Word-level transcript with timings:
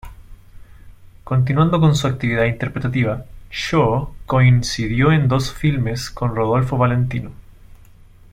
Continuando 1.23 1.79
con 1.79 1.95
su 1.95 2.07
actividad 2.07 2.45
interpretativa, 2.45 3.23
Shaw 3.51 4.11
coincidió 4.25 5.11
en 5.11 5.27
dos 5.27 5.53
filmes 5.53 6.09
con 6.09 6.35
Rodolfo 6.35 6.75
Valentino. 6.75 7.29